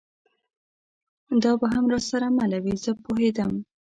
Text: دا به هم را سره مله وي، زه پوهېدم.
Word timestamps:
دا 1.43 1.51
به 1.59 1.67
هم 1.73 1.85
را 1.91 1.99
سره 2.09 2.27
مله 2.37 2.57
وي، 2.63 2.73
زه 2.83 2.91
پوهېدم. 3.03 3.51